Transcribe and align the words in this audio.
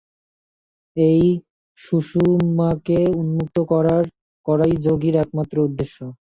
এই 0.97 1.23
সুষুম্নাকে 1.79 2.99
উন্মুক্ত 3.19 3.57
করাই 4.45 4.73
যোগীর 4.85 5.15
একমাত্র 5.23 5.55
উদ্দেশ্য। 5.67 5.97